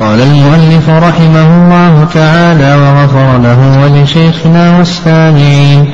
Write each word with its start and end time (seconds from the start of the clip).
قال 0.00 0.20
المؤلف 0.20 0.88
رحمه 0.88 1.64
الله 1.64 2.06
تعالى 2.14 2.74
وغفر 2.76 3.38
له 3.38 3.82
ولشيخنا 3.82 4.78
والسامعين. 4.78 5.90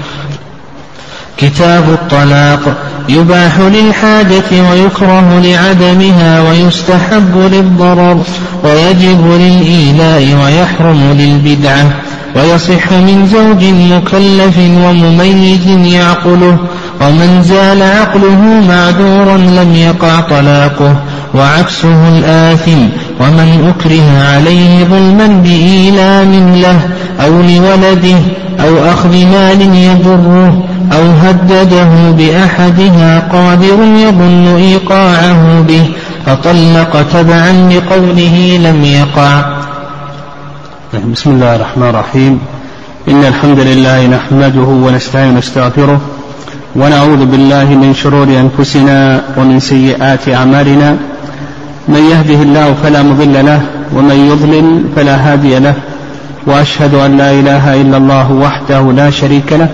كتاب 1.39 1.85
الطلاق 1.89 2.77
يباح 3.09 3.59
للحاجة 3.59 4.71
ويكره 4.71 5.41
لعدمها 5.45 6.41
ويستحب 6.41 7.37
للضرر 7.53 8.21
ويجب 8.65 9.27
للإيلاء 9.27 10.45
ويحرم 10.45 11.13
للبدعة 11.13 11.91
ويصح 12.37 12.93
من 12.93 13.27
زوج 13.27 13.65
مكلف 13.65 14.59
ومميز 14.59 15.67
يعقله 15.95 16.59
ومن 17.01 17.43
زال 17.43 17.83
عقله 17.83 18.43
معذورا 18.69 19.37
لم 19.37 19.75
يقع 19.75 20.21
طلاقه 20.21 20.97
وعكسه 21.35 22.09
الآثم 22.09 22.81
ومن 23.21 23.75
أكره 23.75 24.23
عليه 24.33 24.85
ظلما 24.85 25.27
بإيلام 25.27 26.55
له 26.55 26.81
أو 27.25 27.43
لولده 27.43 28.19
أو 28.61 28.91
أخذ 28.93 29.27
مال 29.27 29.61
يضره 29.75 30.65
أو 30.93 31.05
هدده 31.23 32.11
بأحدها 32.11 33.23
قادر 33.33 33.79
يظن 33.83 34.57
إيقاعه 34.57 35.61
به 35.61 35.85
فطلق 36.27 37.07
تبعا 37.13 37.53
لقوله 37.53 38.61
لم 38.63 38.85
يقع. 38.85 39.59
بسم 41.13 41.31
الله 41.31 41.57
الرحمن 41.57 41.89
الرحيم. 41.89 42.41
إن 43.09 43.25
الحمد 43.25 43.59
لله 43.59 44.07
نحمده 44.07 44.61
ونستعين 44.61 45.35
ونستغفره 45.35 46.01
ونعوذ 46.79 47.27
بالله 47.27 47.65
من 47.65 47.95
شرور 47.95 48.29
أنفسنا 48.29 49.21
ومن 49.37 49.61
سيئات 49.61 50.29
أعمالنا. 50.29 50.97
من 51.89 52.03
يهده 52.13 52.43
الله 52.43 52.75
فلا 52.83 53.03
مضل 53.03 53.47
له 53.47 53.61
ومن 53.93 54.19
يضلل 54.31 54.85
فلا 54.97 55.17
هادي 55.17 55.59
له. 55.59 55.75
وأشهد 56.47 56.95
أن 56.95 57.17
لا 57.17 57.31
إله 57.31 57.81
إلا 57.81 57.97
الله 57.97 58.33
وحده 58.33 58.93
لا 58.93 59.11
شريك 59.11 59.53
له 59.53 59.69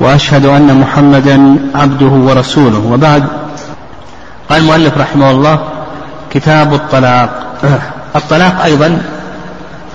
وأشهد 0.00 0.46
أن 0.46 0.80
محمدا 0.80 1.56
عبده 1.74 2.12
ورسوله. 2.26 2.82
وبعد 2.92 3.24
قال 4.48 4.62
المؤلف 4.62 4.98
رحمه 4.98 5.30
الله 5.30 5.58
كتاب 6.30 6.74
الطلاق. 6.74 7.30
الطلاق 8.16 8.62
أيضا 8.64 8.98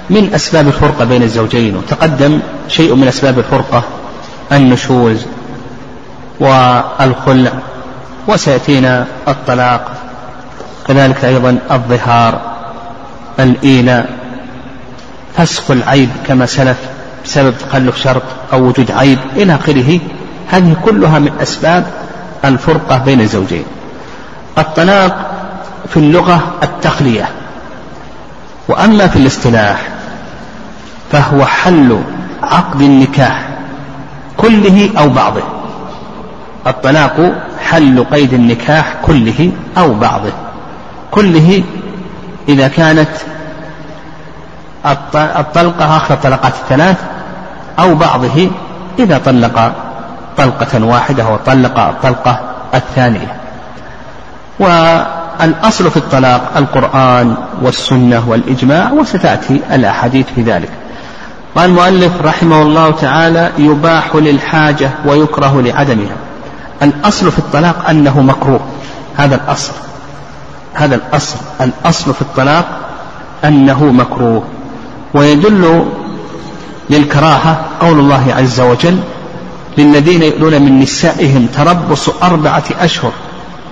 من 0.09 0.33
أسباب 0.35 0.67
الفرقة 0.67 1.05
بين 1.05 1.23
الزوجين 1.23 1.75
وتقدم 1.75 2.39
شيء 2.67 2.95
من 2.95 3.07
أسباب 3.07 3.39
الفرقة 3.39 3.83
النشوز. 4.51 5.19
والخلع 6.39 7.51
وسيأتينا 8.27 9.05
الطلاق. 9.27 9.91
كذلك 10.87 11.25
أيضا 11.25 11.57
الظهار 11.71 12.41
الإيلاء. 13.39 14.09
فسخ 15.37 15.71
العيب 15.71 16.09
كما 16.27 16.45
سلف 16.45 16.77
بسبب 17.25 17.53
تخلف 17.57 17.97
شرط 17.97 18.23
أو 18.53 18.63
وجود 18.63 18.91
عيب 18.91 19.19
إلى 19.35 19.55
آخره. 19.55 19.99
هذه 20.49 20.75
كلها 20.85 21.19
من 21.19 21.31
أسباب 21.41 21.85
الفرقة 22.45 22.97
بين 22.97 23.21
الزوجين. 23.21 23.65
الطلاق 24.57 25.31
في 25.89 25.97
اللغة 25.97 26.53
التخلية 26.63 27.29
وأما 28.67 29.07
في 29.07 29.15
الاصطلاح 29.15 29.89
فهو 31.11 31.45
حل 31.45 32.01
عقد 32.43 32.81
النكاح 32.81 33.49
كله 34.37 34.89
أو 34.97 35.09
بعضه. 35.09 35.41
الطلاق 36.67 37.33
حل 37.59 38.03
قيد 38.03 38.33
النكاح 38.33 38.95
كله 39.01 39.51
أو 39.77 39.93
بعضه. 39.93 40.31
كله 41.11 41.63
إذا 42.49 42.67
كانت 42.67 43.09
الطلقة 45.15 45.97
آخر 45.97 46.13
الطلقات 46.13 46.53
الثلاث 46.53 46.97
أو 47.79 47.95
بعضه 47.95 48.49
إذا 48.99 49.17
طلق 49.17 49.73
طلقة 50.37 50.85
واحدة 50.85 51.27
وطلق 51.27 51.79
الطلقة 51.79 52.39
الثانية. 52.73 53.35
والأصل 54.59 55.91
في 55.91 55.97
الطلاق 55.97 56.57
القرآن 56.57 57.35
والسنة 57.61 58.29
والإجماع 58.29 58.91
وستأتي 58.91 59.61
الأحاديث 59.71 60.25
في 60.35 60.41
ذلك. 60.41 60.69
قال 61.55 61.69
المؤلف 61.69 62.21
رحمه 62.21 62.61
الله 62.61 62.91
تعالى 62.91 63.51
يباح 63.57 64.15
للحاجة 64.15 64.89
ويكره 65.05 65.61
لعدمها. 65.61 66.15
الأصل 66.85 67.31
في 67.31 67.39
الطلاق 67.39 67.89
أنه 67.89 68.21
مكروه. 68.21 68.59
هذا 69.15 69.35
الأصل. 69.35 69.71
هذا 70.73 70.95
الأصل. 70.95 71.37
الأصل 71.61 72.13
في 72.13 72.21
الطلاق 72.21 72.65
أنه 73.45 73.85
مكروه. 73.85 74.43
ويدل 75.13 75.85
للكراهة 76.89 77.57
قول 77.79 77.99
الله 77.99 78.33
عز 78.37 78.59
وجل 78.59 78.99
للذين 79.77 80.23
يؤلون 80.23 80.61
من 80.61 80.79
نسائهم 80.79 81.47
تربص 81.55 82.09
أربعة 82.23 82.63
أشهر. 82.81 83.11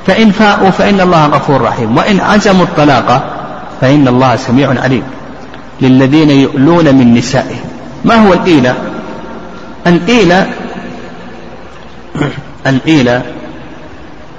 فإن 0.08 0.32
فاءوا 0.32 0.70
فإن 0.70 1.02
الله 1.02 1.26
غفور 1.26 1.62
رحيم. 1.62 1.98
وإن 1.98 2.20
عزموا 2.20 2.66
الطلاق 2.66 3.24
فإن 3.82 4.08
الله 4.08 4.36
سميع 4.36 4.82
عليم. 4.82 5.04
للذين 5.82 6.30
يؤلون 6.30 6.96
من 6.96 7.14
نسائهم. 7.14 7.66
ما 8.06 8.28
هو 8.28 8.34
الإيلة؟ 8.34 8.76
الإيلة 9.88 10.48
الإيلة 12.68 13.22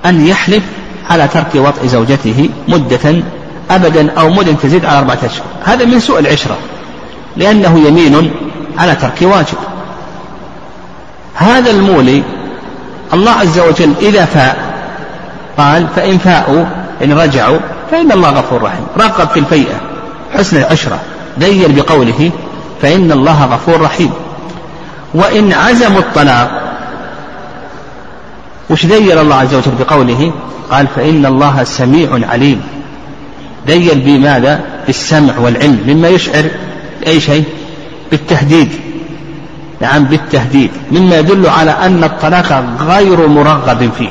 أن 0.07 0.27
يحلف 0.27 0.63
على 1.11 1.29
ترك 1.29 1.55
وطء 1.55 1.87
زوجته 1.87 2.49
مدة 2.69 3.23
أبدا 3.71 4.13
أو 4.19 4.31
مدة 4.31 4.53
تزيد 4.53 4.85
على 4.85 4.99
أربعة 4.99 5.19
أشهر. 5.25 5.45
هذا 5.65 5.85
من 5.85 6.01
سوء 6.01 6.19
العشرة 6.19 6.59
لأنه 7.37 7.79
يمين 7.87 8.31
على 8.79 8.95
ترك 8.95 9.19
واجب. 9.23 9.59
هذا 11.35 11.71
المولي 11.71 12.23
الله 13.15 13.31
عز 13.31 13.59
وجل 13.59 13.93
إذا 14.01 14.25
فاء 14.25 14.75
قال 15.59 15.87
فإن 15.97 16.19
فاءوا 16.19 16.65
إن 17.05 17.13
رجعوا 17.13 17.59
فإن 17.91 18.13
الله 18.13 18.31
غفور 18.31 18.63
رحيم. 18.63 18.87
رغب 18.99 19.29
في 19.29 19.41
الفيئة 19.41 19.81
حسن 20.35 20.57
العشرة. 20.57 20.99
دين 21.39 21.75
بقوله 21.75 22.31
فإن 22.83 23.13
الله 23.13 23.45
غفور 23.45 23.81
رحيم. 23.81 24.11
وإن 25.15 25.53
عزموا 25.53 26.01
الطلاق 26.01 26.64
وش 28.75 28.87
دين 28.87 29.19
الله 29.19 29.35
عز 29.35 29.55
وجل 29.55 29.73
بقوله؟ 29.79 30.33
قال 30.71 30.87
فإن 30.97 31.27
الله 31.27 31.65
سميع 31.65 32.29
عليم. 32.31 32.61
دين 33.67 34.01
بماذا؟ 34.01 34.61
بالسمع 34.87 35.39
والعلم 35.39 35.81
مما 35.87 36.09
يشعر 36.09 36.45
أي 37.07 37.21
شيء؟ 37.21 37.45
بالتهديد. 38.11 38.69
نعم 39.81 40.05
بالتهديد. 40.05 40.71
مما 40.91 41.19
يدل 41.19 41.47
على 41.47 41.71
أن 41.71 42.05
الطلاق 42.05 42.65
غير 42.81 43.27
مرغب 43.27 43.91
فيه. 43.99 44.09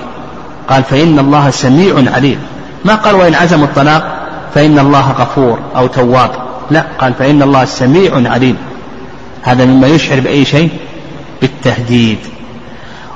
قال 0.70 0.84
فإن 0.84 1.20
الله 1.20 1.50
سميع 1.50 1.96
عليم. 2.16 2.40
ما 2.86 2.96
قال 2.96 3.16
وإن 3.16 3.36
عزموا 3.36 3.66
الطلاق؟ 3.66 4.28
فإن 4.56 4.80
الله 4.80 5.12
غفور 5.12 5.60
أو 5.76 5.88
تواب. 5.88 6.32
لا 6.72 6.86
قال 7.00 7.14
فإن 7.20 7.42
الله 7.42 7.66
سميع 7.66 8.32
عليم. 8.32 8.58
هذا 9.42 9.66
مما 9.66 9.88
يشعر 9.88 10.20
بأي 10.20 10.46
شيء؟ 10.46 10.70
بالتهديد. 11.42 12.18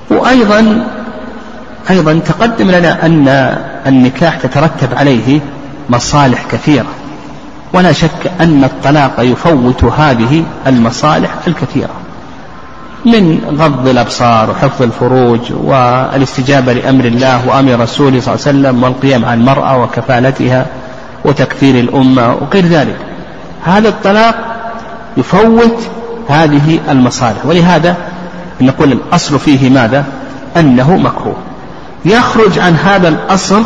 وأيضا 0.10 0.88
أيضا 1.90 2.20
تقدم 2.26 2.72
لنا 2.72 3.06
أن 3.06 3.28
النكاح 3.88 4.36
تترتب 4.36 4.94
عليه 4.94 5.40
مصالح 5.90 6.46
كثيرة 6.52 6.88
ولا 7.74 7.92
شك 7.92 8.32
أن 8.42 8.64
الطلاق 8.64 9.14
يفوت 9.20 9.84
هذه 9.84 10.44
المصالح 10.68 11.30
الكثيرة 11.48 11.94
من 13.06 13.58
غض 13.60 13.88
الأبصار 13.88 14.50
وحفظ 14.50 14.82
الفروج 14.82 15.40
والاستجابة 15.64 16.74
لأمر 16.74 17.06
الله 17.06 17.48
وأمر 17.48 17.80
رسوله 17.80 18.20
صلى 18.20 18.36
الله 18.36 18.48
عليه 18.48 18.60
وسلم 18.60 18.84
والقيام 18.84 19.26
على 19.26 19.40
المرأة 19.40 19.84
وكفالتها 19.84 20.66
وتكثير 21.26 21.80
الأمة 21.80 22.34
وغير 22.34 22.66
ذلك. 22.66 22.98
هذا 23.64 23.90
الطلاق 23.90 24.36
يفوت 25.18 25.88
هذه 26.30 26.80
المصالح 26.90 27.46
ولهذا 27.46 27.96
نقول 28.62 28.92
الأصل 28.92 29.40
فيه 29.40 29.70
ماذا؟ 29.70 30.06
أنه 30.58 30.98
مكروه. 30.98 31.36
يخرج 32.06 32.60
عن 32.60 32.76
هذا 32.76 33.08
الأصل 33.08 33.64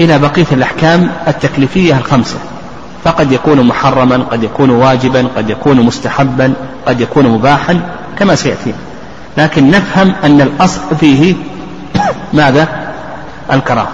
إلى 0.00 0.18
بقية 0.18 0.46
الأحكام 0.52 1.10
التكليفية 1.28 1.98
الخمسة. 1.98 2.38
فقد 3.04 3.32
يكون 3.32 3.66
محرما 3.66 4.24
قد 4.30 4.42
يكون 4.42 4.70
واجبا 4.70 5.28
قد 5.36 5.50
يكون 5.50 5.80
مستحبا 5.80 6.54
قد 6.86 7.00
يكون 7.00 7.28
مباحا 7.28 7.80
كما 8.18 8.34
سيأتي. 8.34 8.74
لكن 9.36 9.70
نفهم 9.70 10.14
أن 10.24 10.40
الأصل 10.40 10.80
فيه 11.00 11.34
ماذا؟ 12.32 12.68
الكراهة. 13.52 13.92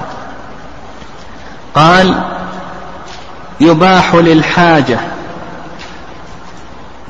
قال 1.74 2.14
يباح 3.60 4.14
للحاجة. 4.14 4.98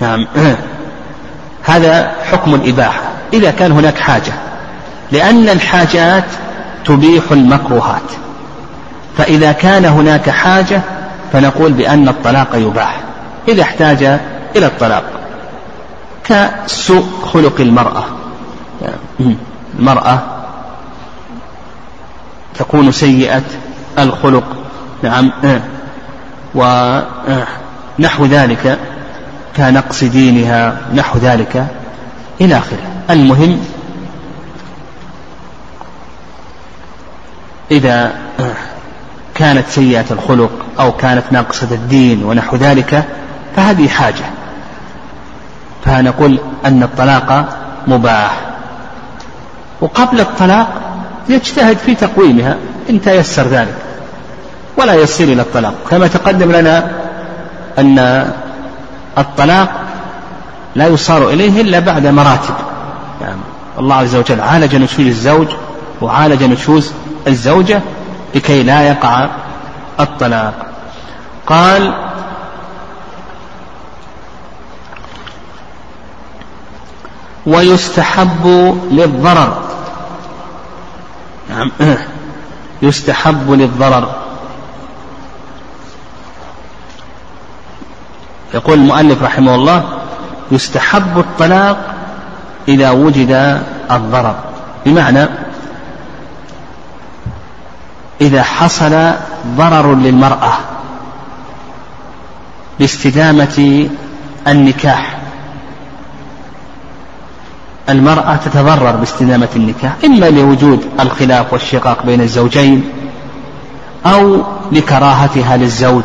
نعم. 0.00 0.26
هذا 1.62 2.12
حكم 2.30 2.54
الإباحة. 2.54 3.00
إذا 3.32 3.50
كان 3.50 3.72
هناك 3.72 3.98
حاجة 3.98 4.32
لأن 5.12 5.48
الحاجات 5.48 6.24
تبيح 6.84 7.22
المكروهات. 7.30 8.02
فإذا 9.18 9.52
كان 9.52 9.84
هناك 9.84 10.30
حاجة 10.30 10.80
فنقول 11.32 11.72
بأن 11.72 12.08
الطلاق 12.08 12.48
يباح. 12.54 13.00
إذا 13.48 13.62
احتاج 13.62 14.02
إلى 14.56 14.66
الطلاق. 14.66 15.04
كسوء 16.24 17.06
خلق 17.32 17.60
المرأة. 17.60 18.04
المرأة 19.78 20.18
تكون 22.58 22.92
سيئة 22.92 23.42
الخلق. 23.98 24.44
نعم. 25.02 25.32
ونحو 26.54 28.26
ذلك 28.26 28.78
كنقص 29.56 30.04
دينها. 30.04 30.76
نحو 30.94 31.18
ذلك 31.18 31.66
إلى 32.40 32.58
آخره. 32.58 32.78
المهم 33.10 33.60
إذا 37.70 38.12
كانت 39.34 39.68
سيئة 39.68 40.04
الخلق 40.10 40.50
أو 40.80 40.92
كانت 40.92 41.24
ناقصة 41.30 41.68
الدين 41.70 42.24
ونحو 42.24 42.56
ذلك 42.56 43.04
فهذه 43.56 43.88
حاجة. 43.88 44.24
فنقول 45.84 46.38
أن 46.64 46.82
الطلاق 46.82 47.58
مباح. 47.86 48.40
وقبل 49.80 50.20
الطلاق 50.20 50.68
يجتهد 51.28 51.76
في 51.76 51.94
تقويمها 51.94 52.56
إن 52.90 53.00
تيسر 53.00 53.42
ذلك. 53.42 53.74
ولا 54.76 54.94
يصير 54.94 55.28
إلى 55.28 55.42
الطلاق. 55.42 55.74
كما 55.90 56.06
تقدم 56.06 56.52
لنا 56.52 56.90
أن 57.78 58.28
الطلاق 59.18 59.68
لا 60.74 60.86
يصار 60.86 61.28
إليه 61.28 61.60
إلا 61.60 61.78
بعد 61.78 62.06
مراتب. 62.06 62.54
يعني 63.20 63.40
الله 63.78 63.96
عز 63.96 64.14
وجل 64.14 64.40
عالج 64.40 64.76
نشوز 64.76 65.06
الزوج 65.06 65.48
وعالج 66.00 66.44
نشوز 66.44 66.92
الزوجة 67.26 67.80
لكي 68.34 68.62
لا 68.62 68.82
يقع 68.82 69.28
الطلاق. 70.00 70.66
قال 71.46 71.94
ويستحب 77.46 78.46
للضرر. 78.90 79.62
نعم. 81.50 81.72
يستحب 82.82 83.50
للضرر. 83.50 84.14
يقول 88.54 88.78
المؤلف 88.78 89.22
رحمه 89.22 89.54
الله 89.54 89.84
يستحب 90.50 91.18
الطلاق 91.18 91.94
إذا 92.68 92.90
وجد 92.90 93.62
الضرر. 93.90 94.34
بمعنى 94.86 95.47
إذا 98.20 98.42
حصل 98.42 99.12
ضرر 99.56 99.94
للمرأة 99.94 100.52
باستدامة 102.78 103.88
النكاح. 104.46 105.18
المرأة 107.88 108.36
تتضرر 108.36 108.96
باستدامة 108.96 109.48
النكاح 109.56 109.92
إما 110.04 110.26
لوجود 110.26 110.86
الخلاف 111.00 111.52
والشقاق 111.52 112.06
بين 112.06 112.20
الزوجين 112.20 112.84
أو 114.06 114.42
لكراهتها 114.72 115.56
للزوج 115.56 116.04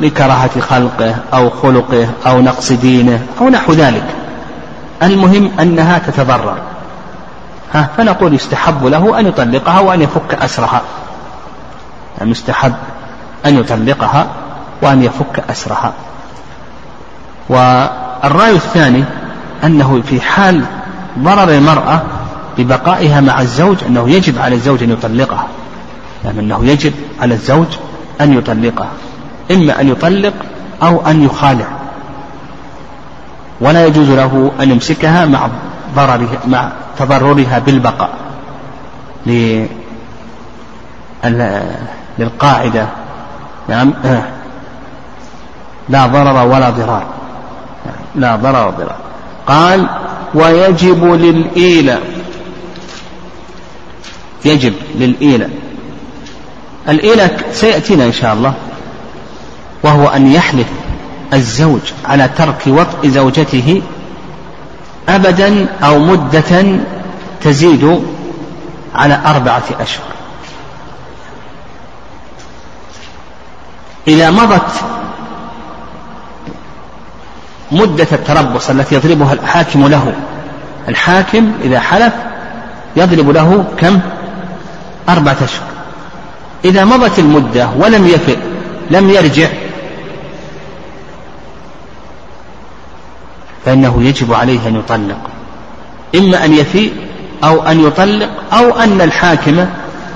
لكراهة 0.00 0.60
خلقه 0.60 1.14
أو 1.34 1.50
خلقه 1.50 2.08
أو 2.26 2.40
نقص 2.40 2.72
دينه 2.72 3.22
أو 3.40 3.48
نحو 3.48 3.72
ذلك. 3.72 4.06
المهم 5.02 5.50
أنها 5.60 5.98
تتضرر. 5.98 6.71
ها 7.74 7.88
فنقول 7.96 8.34
يستحب 8.34 8.86
له 8.86 9.20
أن 9.20 9.26
يطلقها 9.26 9.80
وأن 9.80 10.02
يفك 10.02 10.34
أسرها. 10.34 10.82
يعني 12.18 12.30
يستحب 12.30 12.74
أن 13.46 13.58
يطلقها 13.58 14.26
وأن 14.82 15.02
يفك 15.02 15.44
أسرها. 15.50 15.92
والرأي 17.48 18.52
الثاني 18.52 19.04
أنه 19.64 20.02
في 20.06 20.20
حال 20.20 20.64
ضرر 21.18 21.50
المرأة 21.50 22.02
ببقائها 22.58 23.20
مع 23.20 23.40
الزوج 23.40 23.76
أنه 23.84 24.10
يجب 24.10 24.38
على 24.38 24.54
الزوج 24.54 24.82
أن 24.82 24.90
يطلقها. 24.90 25.46
يعني 26.24 26.40
أنه 26.40 26.64
يجب 26.64 26.92
على 27.20 27.34
الزوج 27.34 27.66
أن 28.20 28.38
يطلقها. 28.38 28.90
إما 29.50 29.80
أن 29.80 29.88
يطلق 29.88 30.34
أو 30.82 31.06
أن 31.06 31.24
يخالع. 31.24 31.66
ولا 33.60 33.86
يجوز 33.86 34.10
له 34.10 34.52
أن 34.60 34.70
يمسكها 34.70 35.26
مع 35.26 35.48
ضررها 35.94 36.38
مع 36.46 36.72
تضررها 36.98 37.58
بالبقاء 37.58 38.10
للقاعدة. 42.18 42.86
نعم. 43.68 43.94
لا 45.88 46.06
ضرر 46.06 46.46
ولا 46.46 46.70
ضرار. 46.70 47.06
لا 48.14 48.36
ضرر 48.36 48.66
ولا 48.66 48.70
ضرار. 48.70 48.96
قال 49.46 49.88
ويجب 50.34 51.04
للإيلة 51.04 52.00
يجب 54.44 54.74
للإيلة 54.94 55.48
الإيلة 56.88 57.30
سيأتينا 57.52 58.04
إن 58.04 58.12
شاء 58.12 58.34
الله 58.34 58.54
وهو 59.82 60.08
أن 60.08 60.32
يحلف 60.32 60.66
الزوج 61.32 61.80
على 62.04 62.28
ترك 62.28 62.62
وطء 62.66 63.08
زوجته 63.08 63.82
أبدا 65.08 65.66
أو 65.84 65.98
مدة 65.98 66.78
تزيد 67.40 68.02
على 68.94 69.20
أربعة 69.26 69.62
أشهر. 69.80 70.04
إذا 74.08 74.30
مضت 74.30 74.84
مدة 77.72 78.06
التربص 78.12 78.70
التي 78.70 78.94
يضربها 78.94 79.32
الحاكم 79.32 79.86
له 79.86 80.14
الحاكم 80.88 81.52
إذا 81.64 81.80
حلف 81.80 82.12
يضرب 82.96 83.30
له 83.30 83.64
كم؟ 83.78 84.00
أربعة 85.08 85.36
أشهر. 85.44 85.66
إذا 86.64 86.84
مضت 86.84 87.18
المدة 87.18 87.68
ولم 87.78 88.06
يفئ 88.06 88.38
لم 88.90 89.10
يرجع 89.10 89.48
فإنه 93.64 94.02
يجب 94.02 94.32
عليه 94.32 94.68
أن 94.68 94.76
يطلق. 94.76 95.18
إما 96.14 96.44
أن 96.44 96.52
يفيء 96.52 96.92
أو 97.44 97.62
أن 97.62 97.86
يطلق 97.86 98.30
أو 98.52 98.70
أن 98.78 99.00
الحاكم 99.00 99.66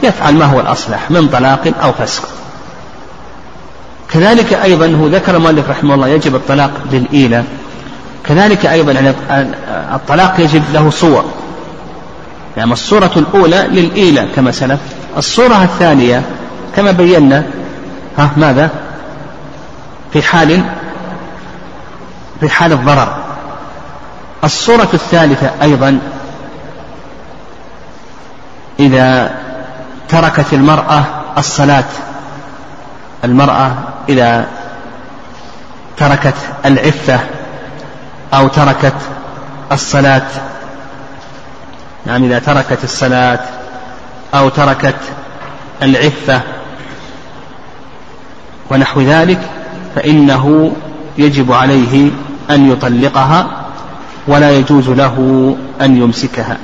يفعل 0.02 0.34
ما 0.34 0.44
هو 0.44 0.60
الأصلح 0.60 1.10
من 1.10 1.28
طلاق 1.28 1.72
أو 1.82 1.92
فسق. 1.92 2.28
كذلك 4.12 4.52
أيضا 4.52 4.86
هو 4.86 5.06
ذكر 5.06 5.36
المؤلف 5.36 5.70
رحمه 5.70 5.94
الله 5.94 6.08
يجب 6.08 6.34
الطلاق 6.34 6.70
للإيلة 6.92 7.44
كذلك 8.24 8.66
أيضا 8.66 9.14
الطلاق 9.94 10.40
يجب 10.40 10.62
له 10.72 10.90
صور. 10.90 11.24
يعني 12.56 12.72
الصورة 12.72 13.10
الأولى 13.16 13.66
للإيلة 13.70 14.28
كما 14.36 14.52
سلف. 14.52 14.80
الصورة 15.16 15.62
الثانية 15.62 16.22
كما 16.76 16.90
بينا 16.90 17.44
ها 18.18 18.30
ماذا؟ 18.36 18.70
في 20.12 20.22
حال 20.22 20.62
في 22.40 22.48
حال 22.48 22.72
الضرر. 22.72 23.15
الصورة 24.46 24.88
الثالثة 24.94 25.50
أيضا 25.62 25.98
إذا 28.80 29.34
تركت 30.08 30.52
المرأة 30.52 31.04
الصلاة 31.38 31.84
المرأة 33.24 33.72
إذا 34.08 34.46
تركت 35.96 36.34
العفة 36.64 37.20
أو 38.34 38.48
تركت 38.48 38.94
الصلاة 39.72 40.26
نعم 42.06 42.24
إذا 42.24 42.38
تركت 42.38 42.84
الصلاة 42.84 43.40
أو 44.34 44.48
تركت 44.48 44.96
العفة 45.82 46.40
ونحو 48.70 49.00
ذلك 49.00 49.40
فإنه 49.94 50.72
يجب 51.18 51.52
عليه 51.52 52.10
أن 52.50 52.70
يطلقها 52.72 53.65
ولا 54.28 54.50
يجوز 54.50 54.88
له 54.88 55.56
أن 55.80 55.96
يمسكها. 55.96 56.56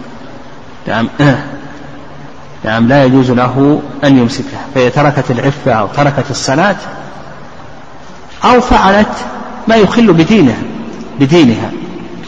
نعم. 0.88 1.09
نعم 2.64 2.88
لا 2.88 3.04
يجوز 3.04 3.31
له 3.31 3.83
أن 4.04 4.19
يمسكها. 4.19 4.61
فإذا 4.75 4.88
تركت 4.88 5.31
العفة 5.31 5.73
أو 5.73 5.87
تركت 5.87 6.31
الصلاة 6.31 6.76
أو 8.45 8.61
فعلت 8.61 9.12
ما 9.69 9.76
يخل 9.76 10.12
بدينها 10.12 10.62
بدينها. 11.21 11.71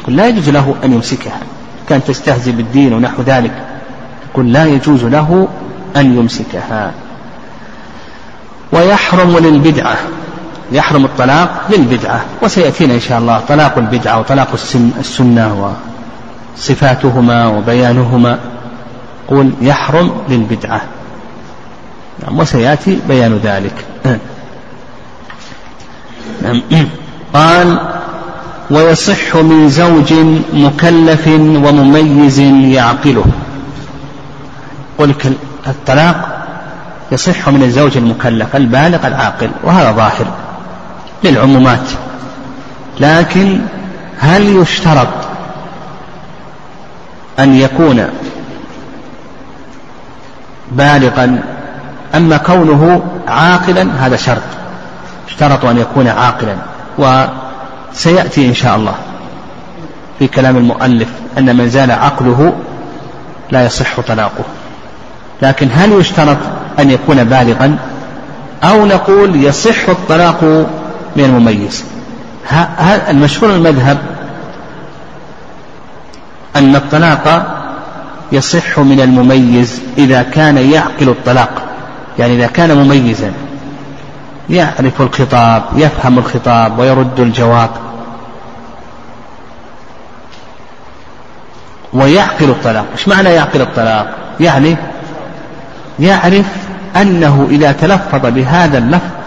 يقول 0.00 0.16
لا 0.16 0.28
يجوز 0.28 0.48
له 0.48 0.74
أن 0.84 0.92
يمسكها. 0.92 1.40
كان 1.88 2.04
تستهزئ 2.04 2.52
بالدين 2.52 2.92
ونحو 2.92 3.22
ذلك. 3.22 3.52
يقول 4.30 4.52
لا 4.52 4.64
يجوز 4.64 5.04
له 5.04 5.48
أن 5.96 6.18
يمسكها. 6.18 6.92
ويحرم 8.72 9.38
للبدعة. 9.38 9.96
يحرم 10.72 11.04
الطلاق 11.04 11.50
للبدعة 11.70 12.24
وسيأتينا 12.42 12.94
إن 12.94 13.00
شاء 13.00 13.18
الله 13.18 13.40
طلاق 13.48 13.78
البدعة 13.78 14.18
وطلاق 14.18 14.48
السن 14.54 14.90
السنة 15.00 15.74
وصفاتهما 16.56 17.46
وبيانهما. 17.46 18.38
قول 19.28 19.52
يحرم 19.60 20.12
للبدعة. 20.28 20.80
نعم 22.22 22.38
وسيأتي 22.38 22.98
بيان 23.08 23.40
ذلك. 23.44 23.74
نعم 26.42 26.62
قال 27.34 27.78
ويصح 28.70 29.36
من 29.36 29.68
زوج 29.68 30.12
مكلف 30.52 31.28
ومميز 31.28 32.38
يعقله. 32.38 33.24
قل 34.98 35.14
الطلاق 35.66 36.46
يصح 37.12 37.48
من 37.48 37.62
الزوج 37.62 37.96
المكلف 37.96 38.56
البالغ 38.56 39.06
العاقل 39.06 39.50
وهذا 39.64 39.92
ظاهر. 39.92 40.43
للعمومات. 41.24 41.88
لكن 43.00 43.60
هل 44.18 44.56
يشترط 44.56 45.08
أن 47.38 47.54
يكون 47.54 48.08
بالغا 50.72 51.42
أما 52.14 52.36
كونه 52.36 53.02
عاقلا؟ 53.28 53.86
هذا 53.98 54.16
شرط. 54.16 54.42
اشترط 55.28 55.64
أن 55.64 55.78
يكون 55.78 56.08
عاقلا. 56.08 56.56
وسيأتي 56.98 58.48
إن 58.48 58.54
شاء 58.54 58.76
الله 58.76 58.94
في 60.18 60.28
كلام 60.28 60.56
المؤلف 60.56 61.08
أن 61.38 61.56
من 61.56 61.68
زال 61.68 61.90
عقله 61.90 62.52
لا 63.50 63.66
يصح 63.66 64.00
طلاقه. 64.00 64.44
لكن 65.42 65.68
هل 65.74 65.92
يشترط 65.92 66.36
أن 66.78 66.90
يكون 66.90 67.24
بالغا؟ 67.24 67.76
أو 68.64 68.86
نقول 68.86 69.44
يصح 69.44 69.88
الطلاق 69.88 70.66
من 71.16 71.24
المميز. 71.24 71.84
المشهور 73.08 73.54
المذهب 73.54 73.98
أن 76.56 76.76
الطلاق 76.76 77.56
يصح 78.32 78.78
من 78.78 79.00
المميز 79.00 79.80
إذا 79.98 80.22
كان 80.22 80.56
يعقل 80.56 81.08
الطلاق. 81.08 81.62
يعني 82.18 82.34
إذا 82.34 82.46
كان 82.46 82.76
مميزا. 82.76 83.32
يعرف 84.50 85.00
الخطاب 85.00 85.62
يفهم 85.76 86.18
الخطاب 86.18 86.78
ويرد 86.78 87.20
الجواب. 87.20 87.70
ويعقل 91.92 92.50
الطلاق. 92.50 92.86
إيش 92.92 93.08
معنى 93.08 93.28
يعقل 93.28 93.60
الطلاق؟ 93.60 94.16
يعني 94.40 94.76
يعرف 96.00 96.46
أنه 96.96 97.46
إذا 97.50 97.72
تلفظ 97.72 98.26
بهذا 98.26 98.78
اللفظ 98.78 99.23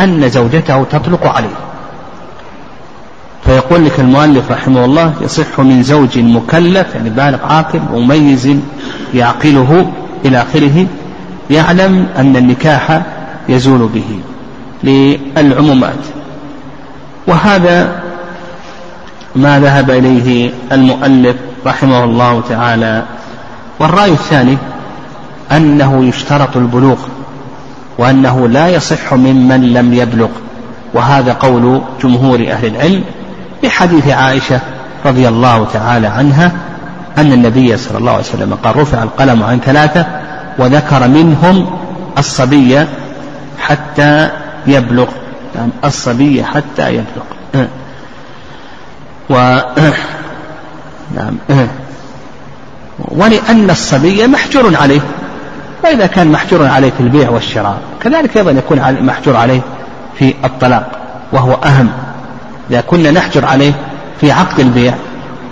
أن 0.00 0.28
زوجته 0.28 0.84
تطلق 0.84 1.26
عليه. 1.26 1.56
فيقول 3.44 3.86
لك 3.86 4.00
المؤلف 4.00 4.50
رحمه 4.50 4.84
الله 4.84 5.12
يصح 5.20 5.60
من 5.60 5.82
زوج 5.82 6.18
مكلف 6.18 6.94
يعني 6.94 7.10
بالغ 7.10 7.38
عاقل 7.44 7.80
مميز 7.92 8.56
يعقله 9.14 9.92
إلى 10.24 10.42
آخره 10.42 10.86
يعلم 11.50 12.06
أن 12.16 12.36
النكاح 12.36 13.02
يزول 13.48 13.88
به 13.94 14.20
للعمومات. 14.84 16.04
وهذا 17.26 18.02
ما 19.36 19.60
ذهب 19.60 19.90
إليه 19.90 20.50
المؤلف 20.72 21.36
رحمه 21.66 22.04
الله 22.04 22.42
تعالى. 22.48 23.04
والرأي 23.78 24.12
الثاني 24.12 24.56
أنه 25.52 26.04
يشترط 26.04 26.56
البلوغ. 26.56 26.98
وأنه 27.98 28.48
لا 28.48 28.68
يصح 28.68 29.14
ممن 29.14 29.72
لم 29.72 29.94
يبلغ. 29.94 30.28
وهذا 30.94 31.32
قول 31.32 31.82
جمهور 32.02 32.46
أهل 32.50 32.66
العلم 32.66 33.04
بحديث 33.62 34.08
عائشة 34.08 34.60
رضي 35.06 35.28
الله 35.28 35.66
تعالى 35.72 36.06
عنها 36.06 36.52
أن 37.18 37.32
النبي 37.32 37.76
صلى 37.76 37.98
الله 37.98 38.12
عليه 38.12 38.22
وسلم 38.22 38.54
قال 38.54 38.76
رفع 38.76 39.02
القلم 39.02 39.42
عن 39.42 39.60
ثلاثة 39.60 40.06
وذكر 40.58 41.08
منهم 41.08 41.66
الصبي 42.18 42.84
حتى 43.60 44.30
يبلغ. 44.66 45.06
يعني 45.56 45.70
الصبي 45.84 46.44
حتى 46.44 46.88
يبلغ. 46.94 47.66
و 49.30 49.58
نعم. 51.16 51.36
ولأن 52.98 53.70
الصبي 53.70 54.26
محجور 54.26 54.76
عليه. 54.76 55.00
وإذا 55.88 56.06
كان 56.06 56.32
محجور 56.32 56.66
عليه 56.66 56.90
في 56.90 57.00
البيع 57.00 57.30
والشراء 57.30 57.78
كذلك 58.00 58.36
أيضا 58.36 58.50
يكون 58.50 59.02
محجور 59.02 59.36
عليه 59.36 59.60
في 60.18 60.34
الطلاق 60.44 60.90
وهو 61.32 61.54
أهم. 61.54 61.90
إذا 62.70 62.80
كنا 62.80 63.10
نحجر 63.10 63.44
عليه 63.44 63.72
في 64.20 64.32
عقد 64.32 64.60
البيع 64.60 64.94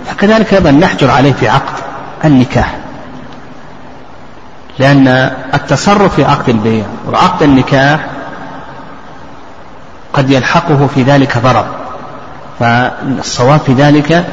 فكذلك 0.05 0.53
أيضا 0.53 0.71
نحجر 0.71 1.11
عليه 1.11 1.33
في 1.33 1.49
عقد 1.49 1.73
النكاح. 2.25 2.75
لأن 4.79 5.07
التصرف 5.53 6.15
في 6.15 6.25
عقد 6.25 6.49
البيع 6.49 6.85
وعقد 7.07 7.43
النكاح 7.43 7.99
قد 10.13 10.29
يلحقه 10.29 10.87
في 10.95 11.03
ذلك 11.03 11.37
ضرر. 11.37 11.65
فالصواب 12.59 13.59
في 13.59 13.73
ذلك 13.73 14.25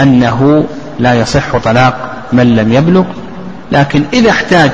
أنه 0.00 0.64
لا 0.98 1.14
يصح 1.14 1.56
طلاق 1.56 2.12
من 2.32 2.56
لم 2.56 2.72
يبلغ 2.72 3.04
لكن 3.72 4.04
إذا 4.12 4.30
احتاج 4.30 4.70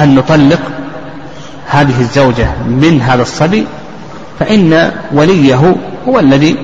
أن 0.00 0.14
نطلق 0.14 0.60
هذه 1.66 2.00
الزوجة 2.00 2.48
من 2.66 3.00
هذا 3.00 3.22
الصبي 3.22 3.66
فإن 4.38 4.92
وليه 5.12 5.74
هو 6.08 6.18
الذي 6.18 6.56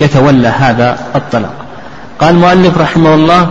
يتولى 0.00 0.48
هذا 0.48 0.98
الطلاق. 1.14 1.52
قال 2.20 2.34
المؤلف 2.34 2.78
رحمه 2.78 3.14
الله 3.14 3.48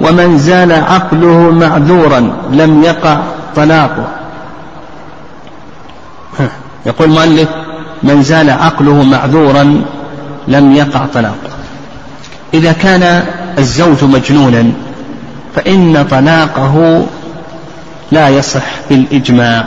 ومن 0.00 0.38
زال 0.38 0.72
عقله 0.72 1.50
معذورا 1.50 2.32
لم 2.50 2.82
يقع 2.82 3.18
طلاقه. 3.56 4.08
يقول 6.86 7.08
المؤلف 7.08 7.48
من 8.02 8.22
زال 8.22 8.50
عقله 8.50 9.02
معذورا 9.02 9.82
لم 10.48 10.72
يقع 10.72 11.06
طلاقه. 11.14 11.52
إذا 12.54 12.72
كان 12.72 13.24
الزوج 13.58 14.04
مجنونا 14.04 14.72
فإن 15.54 16.06
طلاقه 16.10 17.06
لا 18.12 18.28
يصح 18.28 18.64
بالإجماع. 18.90 19.64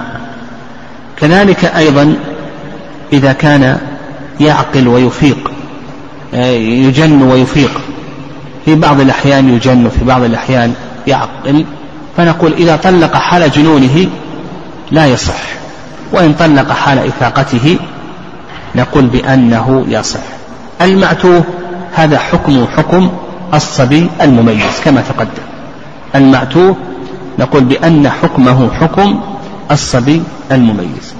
كذلك 1.17 1.65
أيضا 1.65 2.15
إذا 3.13 3.33
كان 3.33 3.77
يعقل 4.39 4.87
ويفيق 4.87 5.51
يجن 6.33 7.21
ويفيق. 7.21 7.81
في 8.65 8.75
بعض 8.75 8.99
الأحيان 8.99 9.49
يجن 9.49 9.85
وفي 9.85 10.05
بعض 10.05 10.23
الأحيان 10.23 10.73
يعقل. 11.07 11.65
فنقول 12.17 12.53
إذا 12.53 12.75
طلق 12.75 13.15
حال 13.15 13.51
جنونه 13.51 14.07
لا 14.91 15.05
يصح 15.05 15.41
وإن 16.11 16.33
طلق 16.33 16.71
حال 16.71 16.99
إفاقته 16.99 17.77
نقول 18.75 19.05
بأنه 19.05 19.85
يصح. 19.89 20.19
المعتوه 20.81 21.43
هذا 21.93 22.17
حكم 22.19 22.65
حكم 22.77 23.11
الصبي 23.53 24.09
المميز 24.21 24.81
كما 24.85 25.01
تقدم. 25.01 25.45
المعتوه 26.15 26.75
نقول 27.39 27.63
بأن 27.63 28.09
حكمه 28.09 28.69
حكم 28.73 29.21
الصبي 29.71 30.23
المميز. 30.51 31.13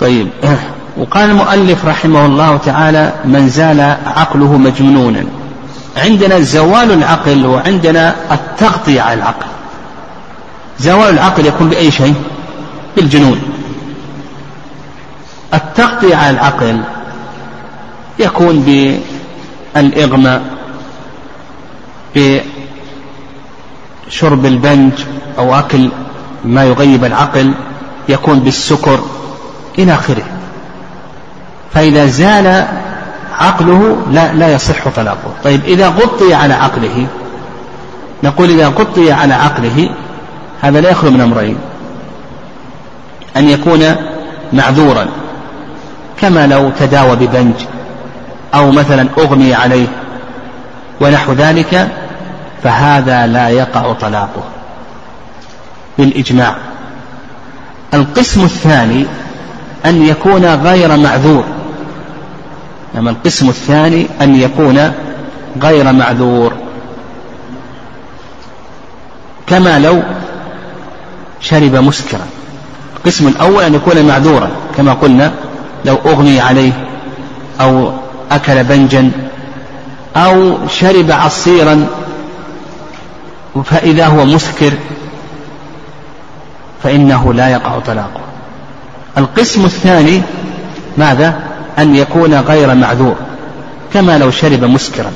طيب 0.00 0.28
وقال 0.98 1.30
المؤلف 1.30 1.84
رحمه 1.84 2.26
الله 2.26 2.56
تعالى 2.56 3.12
من 3.24 3.48
زال 3.48 3.80
عقله 4.06 4.56
مجنونا. 4.58 5.24
عندنا 5.96 6.40
زوال 6.40 6.92
العقل 6.92 7.46
وعندنا 7.46 8.14
التغطية 8.32 9.00
على 9.00 9.14
العقل. 9.14 9.46
زوال 10.80 11.14
العقل 11.14 11.46
يكون 11.46 11.68
بأي 11.68 11.90
شيء؟ 11.90 12.14
بالجنون. 12.96 13.40
التغطية 15.54 16.16
على 16.16 16.30
العقل 16.30 16.80
يكون 18.18 18.60
بالإغماء 19.74 20.42
بشرب 24.08 24.46
البنج 24.46 24.92
أو 25.38 25.54
أكل 25.54 25.90
ما 26.44 26.64
يغيب 26.64 27.04
العقل 27.04 27.52
يكون 28.08 28.40
بالسكر 28.40 29.00
إلى 29.78 29.94
آخره. 29.94 30.22
فإذا 31.74 32.06
زال 32.06 32.66
عقله 33.32 33.96
لا, 34.10 34.32
لا 34.32 34.52
يصح 34.52 34.88
طلاقه. 34.88 35.32
طيب 35.44 35.64
إذا 35.64 35.88
غطي 35.88 36.34
على 36.34 36.54
عقله 36.54 37.06
نقول 38.22 38.50
إذا 38.50 38.68
غطي 38.68 39.12
على 39.12 39.34
عقله 39.34 39.90
هذا 40.60 40.80
لا 40.80 40.90
يخلو 40.90 41.10
من 41.10 41.20
أمرين. 41.20 41.58
أن 43.36 43.48
يكون 43.48 43.94
معذورا 44.52 45.06
كما 46.20 46.46
لو 46.46 46.70
تداوى 46.78 47.16
ببنج 47.16 47.54
أو 48.54 48.70
مثلا 48.70 49.06
أغمي 49.18 49.54
عليه 49.54 49.86
ونحو 51.00 51.32
ذلك 51.32 51.88
فهذا 52.62 53.26
لا 53.26 53.48
يقع 53.48 53.92
طلاقه 53.92 54.44
بالإجماع. 55.98 56.56
القسم 57.94 58.44
الثاني 58.44 59.06
أن 59.84 60.02
يكون 60.02 60.44
غير 60.44 60.96
معذور. 60.96 61.44
أما 62.98 63.10
القسم 63.10 63.48
الثاني 63.48 64.06
أن 64.20 64.36
يكون 64.40 64.92
غير 65.62 65.92
معذور. 65.92 66.52
كما 69.46 69.78
لو 69.78 70.02
شرب 71.40 71.74
مسكرا. 71.74 72.26
القسم 72.96 73.28
الأول 73.28 73.64
أن 73.64 73.74
يكون 73.74 74.06
معذورا 74.06 74.50
كما 74.76 74.92
قلنا 74.92 75.32
لو 75.84 75.96
أغمي 76.06 76.40
عليه 76.40 76.72
أو 77.60 77.92
أكل 78.30 78.64
بنجا 78.64 79.10
أو 80.16 80.56
شرب 80.68 81.10
عصيرا 81.10 81.86
فإذا 83.64 84.06
هو 84.06 84.24
مسكر 84.24 84.72
فإنه 86.82 87.34
لا 87.34 87.48
يقع 87.48 87.78
طلاقه. 87.78 88.20
القسم 89.18 89.64
الثاني 89.64 90.22
ماذا؟ 90.98 91.40
أن 91.78 91.94
يكون 91.94 92.34
غير 92.34 92.74
معذور 92.74 93.16
كما 93.94 94.18
لو 94.18 94.30
شرب 94.30 94.64
مسكرا 94.64 95.12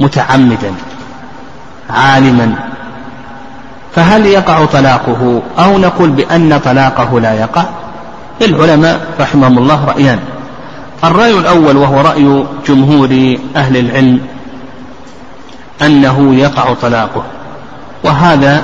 متعمدا 0.00 0.74
عالما. 1.90 2.54
فهل 3.94 4.26
يقع 4.26 4.64
طلاقه؟ 4.64 5.42
أو 5.58 5.78
نقول 5.78 6.10
بأن 6.10 6.60
طلاقه 6.64 7.20
لا 7.20 7.34
يقع؟ 7.34 7.64
للعلماء 8.40 9.00
رحمهم 9.20 9.58
الله 9.58 9.84
رأيان. 9.84 10.18
الرأي 11.04 11.38
الأول 11.38 11.76
وهو 11.76 12.00
رأي 12.00 12.44
جمهور 12.68 13.36
أهل 13.56 13.76
العلم 13.76 14.20
أنه 15.82 16.34
يقع 16.34 16.74
طلاقه. 16.74 17.24
وهذا 18.04 18.62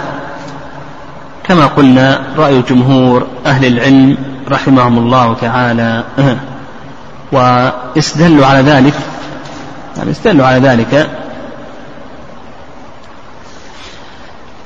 كما 1.44 1.66
قلنا 1.66 2.22
رأي 2.36 2.62
جمهور 2.62 3.26
أهل 3.46 3.64
العلم 3.64 4.16
رحمهم 4.50 4.98
الله 4.98 5.34
تعالى. 5.34 6.04
واستدلوا 7.32 8.46
على 8.46 8.60
ذلك 8.60 8.94
يعني 9.96 10.10
استدلوا 10.10 10.46
على 10.46 10.68
ذلك. 10.68 11.10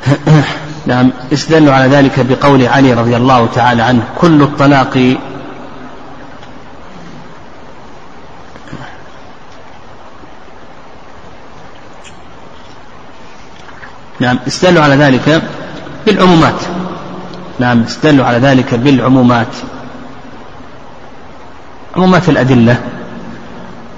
نعم 0.87 1.11
استدلوا 1.33 1.75
على 1.75 1.97
ذلك 1.97 2.27
بقول 2.27 2.67
علي 2.67 2.93
رضي 2.95 3.17
الله 3.17 3.49
تعالى 3.55 3.83
عنه 3.83 4.03
كل 4.19 4.43
الطلاق 4.43 5.17
نعم 14.21 14.39
استدلوا 14.47 14.83
على 14.83 14.95
ذلك 14.95 15.43
بالعمومات. 16.07 16.61
نعم 17.59 17.83
استدلوا 17.83 18.27
على 18.27 18.39
ذلك 18.39 18.75
بالعمومات. 18.75 19.47
عمومات 21.97 22.29
الأدلة. 22.29 22.77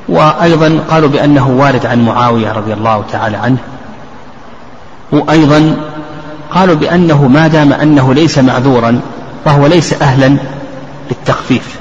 وأيضا 0.09 0.81
قالوا 0.91 1.09
بأنه 1.09 1.49
وارد 1.49 1.87
عن 1.87 2.05
معاوية 2.05 2.53
رضي 2.53 2.73
الله 2.73 3.05
تعالى 3.12 3.37
عنه. 3.37 3.59
وأيضا 5.12 5.77
قالوا 6.50 6.75
بأنه 6.75 7.29
ما 7.29 7.49
دام 7.49 7.73
أنه 7.73 8.15
ليس 8.15 8.39
معذورا 8.39 9.00
فهو 9.45 9.67
ليس 9.67 10.03
أهلا 10.03 10.37
للتخفيف. 11.11 11.77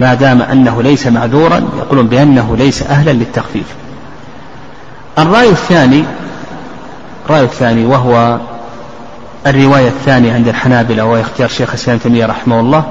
ما 0.00 0.14
دام 0.14 0.42
أنه 0.42 0.82
ليس 0.82 1.06
معذورا 1.06 1.64
يقولون 1.78 2.06
بأنه 2.06 2.56
ليس 2.56 2.82
أهلا 2.82 3.10
للتخفيف. 3.10 3.66
الرأي 5.18 5.48
الثاني 5.48 6.04
الرأي 7.26 7.44
الثاني 7.44 7.86
وهو 7.86 8.38
الرواية 9.46 9.88
الثانية 9.88 10.34
عند 10.34 10.48
الحنابلة 10.48 11.04
وهو 11.04 11.20
اختيار 11.20 11.48
شيخ 11.48 11.68
الإسلام 11.68 11.98
تيمية 11.98 12.26
رحمه 12.26 12.60
الله 12.60 12.84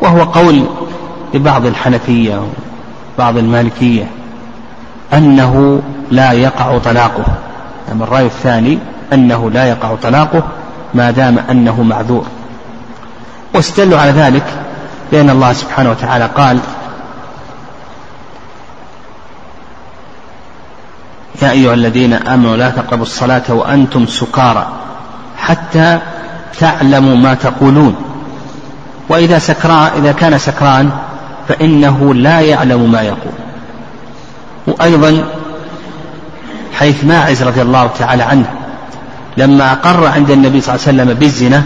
وهو 0.00 0.22
قول 0.22 0.64
لبعض 1.34 1.66
الحنفية 1.66 2.42
وبعض 3.16 3.36
المالكية 3.36 4.06
أنه 5.12 5.82
لا 6.10 6.32
يقع 6.32 6.78
طلاقه. 6.78 7.24
أما 7.92 8.04
الرأي 8.04 8.26
الثاني 8.26 8.78
أنه 9.12 9.50
لا 9.50 9.64
يقع 9.68 9.94
طلاقه 10.02 10.42
ما 10.94 11.10
دام 11.10 11.38
أنه 11.50 11.82
معذور. 11.82 12.26
واستدلوا 13.54 13.98
على 13.98 14.10
ذلك 14.10 14.44
بأن 15.12 15.30
الله 15.30 15.52
سبحانه 15.52 15.90
وتعالى 15.90 16.26
قال 16.36 16.58
يا 21.42 21.50
أيها 21.50 21.74
الذين 21.74 22.12
آمنوا 22.12 22.56
لا 22.56 22.70
تقربوا 22.70 23.02
الصلاة 23.02 23.42
وأنتم 23.48 24.06
سكارى 24.06 24.72
حتى 25.36 25.98
تعلموا 26.60 27.16
ما 27.16 27.34
تقولون. 27.34 27.94
وإذا 29.08 29.38
سكران 29.38 29.90
إذا 29.96 30.12
كان 30.12 30.38
سكران 30.38 30.90
فإنه 31.48 32.14
لا 32.14 32.40
يعلم 32.40 32.92
ما 32.92 33.02
يقول. 33.02 33.32
وأيضا 34.66 35.24
حيث 36.72 37.04
ماعز 37.04 37.42
رضي 37.42 37.62
الله 37.62 37.90
تعالى 37.98 38.22
عنه 38.22 38.50
لما 39.36 39.72
أقر 39.72 40.06
عند 40.06 40.30
النبي 40.30 40.60
صلى 40.60 40.74
الله 40.74 40.86
عليه 40.88 41.02
وسلم 41.02 41.14
بالزنا 41.14 41.62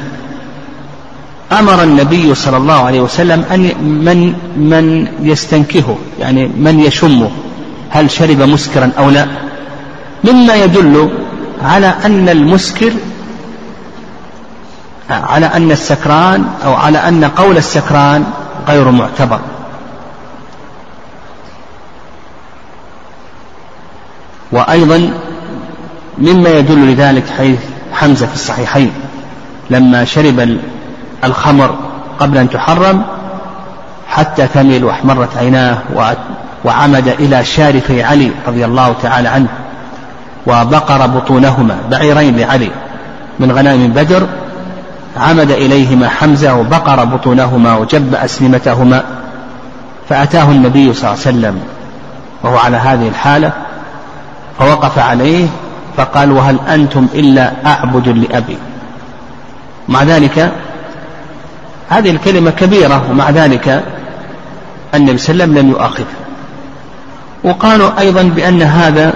أمر 1.53 1.83
النبي 1.83 2.35
صلى 2.35 2.57
الله 2.57 2.85
عليه 2.87 3.01
وسلم 3.01 3.45
أن 3.55 3.63
من 4.05 4.35
من 4.57 5.09
يستنكهه 5.23 5.99
يعني 6.21 6.47
من 6.47 6.81
يشمه 6.81 7.31
هل 7.91 8.11
شرب 8.11 8.43
مسكرا 8.43 8.91
أو 8.99 9.11
لا. 9.11 9.27
مما 10.25 10.55
يدل 10.55 11.11
على 11.63 11.95
أن 12.05 12.29
المسكر 12.29 12.93
على 15.11 15.47
أن 15.47 15.71
السكران 15.71 16.45
أو 16.65 16.75
على 16.75 16.99
أن 16.99 17.25
قول 17.25 17.57
السكران 17.57 18.25
غير 18.69 18.91
معتبر. 18.91 19.41
وأيضا 24.53 25.11
مما 26.19 26.51
يدل 26.51 26.93
لذلك 26.93 27.25
حيث 27.39 27.59
حمزة 27.93 28.27
في 28.27 28.35
الصحيحين 28.35 28.93
لما 29.71 30.05
شرب 30.05 30.59
الخمر 31.25 31.79
قبل 32.21 32.39
أن 32.39 32.51
تحرم 32.51 33.03
حتى 34.09 34.47
ثمل 34.47 34.85
وأحمرت 34.85 35.37
عيناه 35.37 35.79
وعمد 36.65 37.09
إلى 37.09 37.45
شارفي 37.45 38.03
علي 38.03 38.31
رضي 38.47 38.65
الله 38.65 38.95
تعالى 39.03 39.29
عنه. 39.29 39.49
وبقر 40.47 41.07
بطونهما 41.07 41.77
بعيرين 41.91 42.37
لعلي 42.37 42.71
من 43.41 43.53
غنائم 43.53 43.93
بدر 43.93 44.27
عمد 45.17 45.51
إليهما 45.51 46.09
حمزة 46.09 46.55
وبقر 46.55 47.05
بطونهما 47.05 47.77
وجب 47.77 48.15
أسلمتهما 48.15 49.03
فأتاه 50.09 50.51
النبي 50.51 50.93
صلى 50.93 51.11
الله 51.11 51.23
عليه 51.27 51.39
وسلم 51.39 51.61
وهو 52.43 52.57
على 52.57 52.77
هذه 52.77 53.09
الحالة 53.09 53.53
فوقف 54.59 54.99
عليه 54.99 55.47
فقال 55.97 56.33
وهل 56.33 56.59
أنتم 56.69 57.07
إلا 57.15 57.53
أعبد 57.67 58.09
لأبي؟ 58.09 58.59
مع 59.89 60.03
ذلك 60.03 60.53
هذه 61.89 62.11
الكلمة 62.11 62.51
كبيرة 62.51 63.11
ومع 63.11 63.31
ذلك 63.31 63.85
النبي 64.95 65.19
صلى 65.19 65.33
الله 65.33 65.45
عليه 65.45 65.55
وسلم 65.55 65.59
لم 65.59 65.71
يؤاخذه 65.71 66.07
وقالوا 67.45 68.01
أيضا 68.01 68.23
بأن 68.23 68.63
هذا 68.63 69.13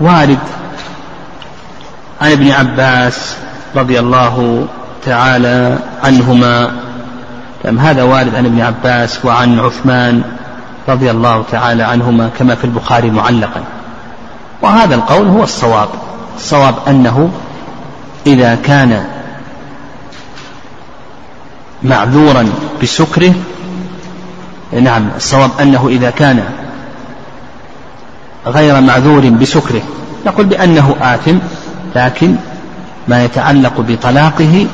وارد 0.00 0.38
عن 2.20 2.32
ابن 2.32 2.50
عباس 2.50 3.36
رضي 3.76 4.00
الله 4.00 4.66
تعالى 5.04 5.78
عنهما. 6.04 6.70
كم 7.62 7.78
هذا 7.78 8.02
وارد 8.02 8.34
عن 8.34 8.46
ابن 8.46 8.60
عباس 8.60 9.24
وعن 9.24 9.60
عثمان 9.60 10.22
رضي 10.88 11.10
الله 11.10 11.44
تعالى 11.52 11.82
عنهما 11.82 12.30
كما 12.38 12.54
في 12.54 12.64
البخاري 12.64 13.10
معلقا. 13.10 13.62
وهذا 14.62 14.94
القول 14.94 15.26
هو 15.26 15.42
الصواب. 15.42 15.88
الصواب 16.36 16.74
أنه 16.88 17.30
إذا 18.26 18.54
كان 18.54 19.04
معذورا 21.82 22.48
بسكره 22.82 23.34
نعم 24.72 25.08
الصواب 25.16 25.50
أنه 25.60 25.88
إذا 25.88 26.10
كان 26.10 26.44
غير 28.46 28.80
معذور 28.80 29.28
بسكره 29.28 29.82
نقول 30.26 30.46
بأنه 30.46 30.96
آثم 31.00 31.38
لكن 31.96 32.36
ما 33.08 33.24
يتعلق 33.24 33.80
بطلاقه 33.80 34.66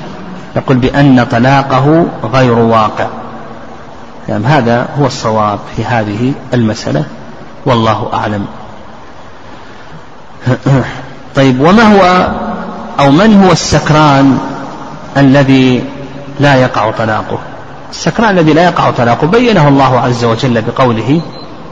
نقول 0.57 0.77
بأن 0.77 1.25
طلاقه 1.25 2.07
غير 2.33 2.59
واقع. 2.59 3.07
يعني 4.29 4.47
هذا 4.47 4.89
هو 4.99 5.07
الصواب 5.07 5.59
في 5.77 5.85
هذه 5.85 6.33
المسألة. 6.55 7.05
والله 7.67 8.11
أعلم. 8.13 8.47
طيب 11.37 11.61
وما 11.61 11.83
هو 11.83 12.29
أو 13.01 13.11
من 13.11 13.43
هو 13.45 13.53
السكران 13.53 14.39
الذي 15.17 15.85
لا 16.41 16.55
يقع 16.55 16.91
طلاقه؟ 16.91 17.39
السكران 17.91 18.39
الذي 18.39 18.53
لا 18.53 18.65
يقع 18.65 18.91
طلاقه 18.91 19.27
بينه 19.27 19.69
الله 19.69 20.01
عز 20.01 20.25
وجل 20.25 20.63
بقوله 20.63 21.21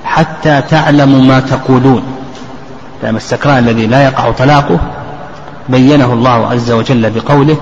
حتى 0.04 0.62
تعلموا 0.70 1.22
ما 1.22 1.40
تقولون. 1.40 2.02
لأن 3.02 3.16
السكران 3.16 3.58
الذي 3.58 3.86
لا 3.86 4.04
يقع 4.04 4.30
طلاقه؟ 4.30 4.78
بينه 5.68 6.12
الله 6.12 6.46
عز 6.50 6.70
وجل 6.70 7.10
بقوله 7.10 7.56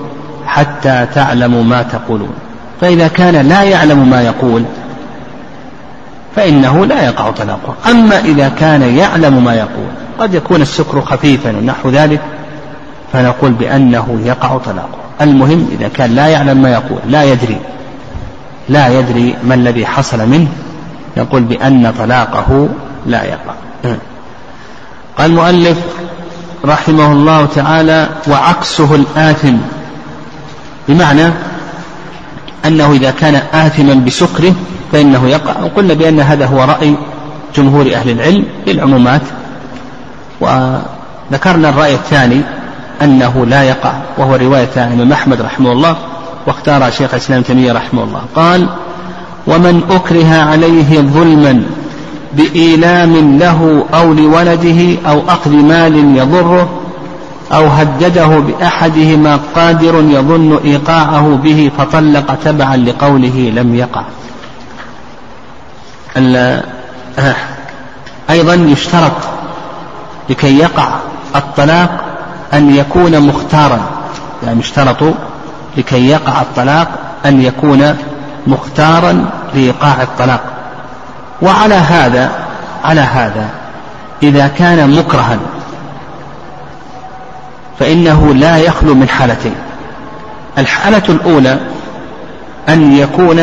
حتى 0.47 1.07
تعلموا 1.15 1.63
ما 1.63 1.83
تقولون. 1.83 2.33
فإذا 2.81 3.09
كان 3.09 3.49
لا 3.49 3.63
يعلم 3.63 4.11
ما 4.11 4.23
يقول 4.23 4.65
فإنه 6.37 6.87
لا 6.87 7.05
يقع 7.05 7.31
طلاقه. 7.31 7.75
أما 7.91 8.19
إذا 8.19 8.49
كان 8.49 8.83
يعلم 8.83 9.45
ما 9.45 9.55
يقول 9.55 9.91
قد 10.19 10.35
يكون 10.35 10.63
السكر 10.63 11.01
خفيفا 11.01 11.57
ونحو 11.57 11.89
ذلك 11.89 12.21
فنقول 13.13 13.53
بأنه 13.53 14.21
يقع 14.25 14.59
طلاقه. 14.59 14.99
المهم 15.21 15.69
إذا 15.79 15.89
كان 15.89 16.15
لا 16.15 16.27
يعلم 16.27 16.63
ما 16.63 16.73
يقول 16.73 16.99
لا 17.09 17.25
يدري 17.25 17.57
لا 18.69 18.89
يدري 18.99 19.35
ما 19.45 19.55
الذي 19.55 19.87
حصل 19.87 20.29
منه 20.29 20.49
يقول 21.17 21.43
بأن 21.43 21.93
طلاقه 21.99 22.69
لا 23.07 23.25
يقع. 23.25 23.55
قال 25.19 25.31
المؤلف 25.31 25.79
رحمه 26.65 27.13
الله 27.13 27.47
تعالى 27.47 28.09
وعكسه 28.29 28.95
الآثم. 28.95 29.57
بمعنى 30.89 31.33
أنه 32.67 32.93
إذا 32.93 33.11
كان 33.11 33.43
آثما 33.55 33.95
بسكره 33.95 34.55
فإنه 34.93 35.29
يقع. 35.29 35.63
وقلنا 35.63 35.95
بأن 35.95 36.21
هذا 36.21 36.47
هو 36.47 36.65
رأي 36.65 36.95
جمهور 37.57 37.95
أهل 37.95 38.11
العلم 38.11 38.45
للعمومات. 38.67 39.23
وذكرنا 40.41 41.69
الرأي 41.69 41.95
الثاني 41.95 42.41
أنه 43.03 43.47
لا 43.47 43.63
يقع 43.63 43.93
وهو 44.19 44.37
رواية 44.37 44.69
الإمام 44.77 45.13
أحمد 45.13 45.41
رحمه 45.41 45.73
الله 45.73 45.97
واختار 46.47 46.91
شيخ 46.91 47.11
الإسلام 47.15 47.43
تيمية 47.43 47.73
رحمه 47.73 48.05
الله. 48.05 48.23
قال 48.37 48.69
ومن 49.47 49.83
أكره 49.91 50.35
عليه 50.35 51.01
ظلما 51.01 51.63
بإيلام 52.33 53.39
له 53.39 53.85
أو 53.95 54.13
لولده 54.13 54.97
أو 55.11 55.23
أخذ 55.29 55.51
مال 55.51 56.17
يضره 56.17 56.69
أو 57.53 57.67
هدده 57.67 58.27
بأحدهما 58.27 59.41
قادر 59.55 59.95
يظن 59.95 60.61
إيقاعه 60.65 61.39
به 61.45 61.71
فطلق 61.79 62.35
تبعا 62.45 62.77
لقوله 62.77 63.53
لم 63.55 63.75
يقع. 63.75 64.05
أيضا 68.31 68.55
يشترط 68.55 69.13
لكي 70.31 70.59
يقع 70.59 70.89
الطلاق 71.37 72.05
أن 72.53 72.75
يكون 72.75 73.21
مختارا. 73.21 73.81
يعني 74.47 74.61
يشترط 74.61 75.15
لكي 75.77 76.09
يقع 76.09 76.43
الطلاق 76.43 76.89
أن 77.27 77.43
يكون 77.43 77.97
مختارا 78.47 79.31
لإيقاع 79.55 80.03
الطلاق. 80.03 80.41
وعلى 81.43 81.75
هذا 81.75 82.31
على 82.85 83.01
هذا 83.01 83.49
إذا 84.23 84.49
كان 84.49 84.99
مكرها 84.99 85.39
فإنه 87.79 88.35
لا 88.35 88.59
يخلو 88.59 88.95
من 88.95 89.09
حالتين. 89.09 89.55
الحالة 90.59 91.03
الأولى 91.09 91.59
أن 92.69 92.93
يكون 92.93 93.39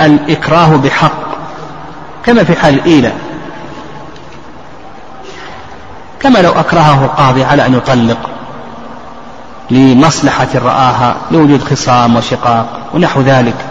الإكراه 0.00 0.76
بحق 0.76 1.30
كما 2.26 2.44
في 2.44 2.56
حال 2.56 2.74
الإيلة 2.74 3.12
كما 6.20 6.38
لو 6.38 6.52
أكرهه 6.52 7.04
القاضي 7.04 7.44
على 7.44 7.66
أن 7.66 7.74
يطلق 7.74 8.30
لمصلحة 9.70 10.48
رآها 10.54 11.16
لوجود 11.30 11.62
خصام 11.62 12.16
وشقاق 12.16 12.66
ونحو 12.94 13.20
ذلك. 13.20 13.69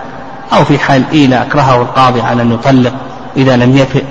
أو 0.53 0.63
في 0.65 0.79
حال 0.79 1.03
إيلة 1.11 1.41
أكرهه 1.41 1.81
القاضي 1.81 2.21
على 2.21 2.41
أن 2.41 2.51
يطلق 2.51 2.93
إذا 3.37 3.57
لم 3.57 3.77
يفئ. 3.77 4.03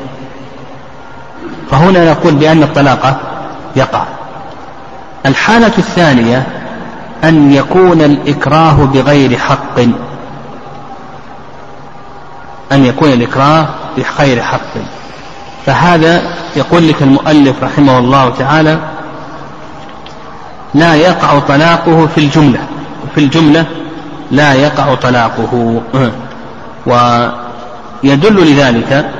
فهنا 1.70 2.10
نقول 2.10 2.34
بأن 2.34 2.62
الطلاق 2.62 3.20
يقع. 3.76 4.04
الحالة 5.26 5.72
الثانية 5.78 6.46
أن 7.24 7.52
يكون 7.52 8.02
الإكراه 8.02 8.72
بغير 8.72 9.38
حق. 9.38 9.78
أن 12.72 12.84
يكون 12.84 13.12
الإكراه 13.12 13.66
بغير 13.96 14.42
حق. 14.42 14.74
فهذا 15.66 16.22
يقول 16.56 16.88
لك 16.88 17.02
المؤلف 17.02 17.62
رحمه 17.62 17.98
الله 17.98 18.30
تعالى 18.30 18.78
لا 20.74 20.94
يقع 20.94 21.38
طلاقه 21.38 22.06
في 22.06 22.18
الجملة. 22.18 22.60
في 23.14 23.20
الجملة 23.20 23.66
لا 24.30 24.54
يقع 24.54 24.94
طلاقه. 24.94 25.80
ويدل 26.86 28.52
لذلك 28.52 29.10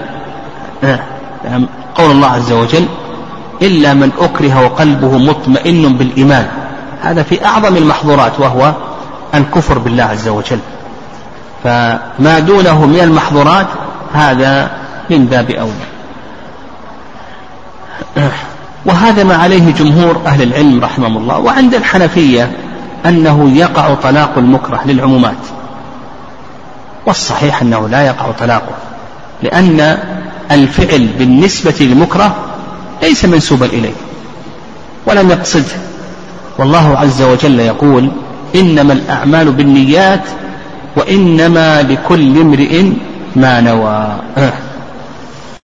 قول 1.94 2.10
الله 2.10 2.28
عز 2.28 2.52
وجل 2.52 2.86
إلا 3.62 3.94
من 3.94 4.10
أكره 4.20 4.64
وقلبه 4.64 5.18
مطمئن 5.18 5.96
بالإيمان. 5.96 6.48
هذا 7.02 7.22
في 7.22 7.44
أعظم 7.44 7.76
المحظورات 7.76 8.40
وهو 8.40 8.72
الكفر 9.34 9.78
بالله 9.78 10.04
عز 10.04 10.28
وجل. 10.28 10.58
فما 11.64 12.38
دونه 12.38 12.86
من 12.86 13.00
المحظورات 13.00 13.66
هذا 14.14 14.70
من 15.10 15.26
باب 15.26 15.50
أولى. 15.50 15.88
وهذا 18.86 19.24
ما 19.24 19.36
عليه 19.36 19.72
جمهور 19.72 20.20
أهل 20.26 20.42
العلم 20.42 20.84
رحمهم 20.84 21.16
الله 21.16 21.38
وعند 21.38 21.74
الحنفية 21.74 22.50
أنه 23.06 23.50
يقع 23.50 23.94
طلاق 23.94 24.30
المكره 24.36 24.80
للعمومات. 24.86 25.36
والصحيح 27.08 27.62
أنه 27.62 27.88
لا 27.88 28.06
يقع 28.06 28.30
طلاقه 28.30 28.74
لأن 29.42 29.98
الفعل 30.50 31.08
بالنسبة 31.18 31.74
للمكره 31.80 32.36
ليس 33.02 33.24
منسوبا 33.24 33.66
إليه 33.66 33.92
ولم 35.06 35.30
يقصده. 35.30 35.76
والله 36.58 36.98
عز 36.98 37.22
وجل 37.22 37.60
يقول 37.60 38.10
إنما 38.54 38.92
الأعمال 38.92 39.52
بالنيات 39.52 40.24
وإنما 40.96 41.82
لكل 41.82 42.40
امرئ 42.40 42.84
ما 43.36 43.60
نوى. 43.60 44.08